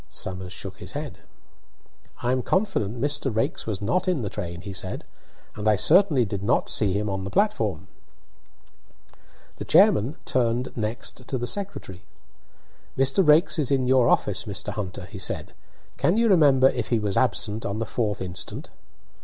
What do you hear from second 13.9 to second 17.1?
office, Mr. Hunter," he said. "Can you remember if he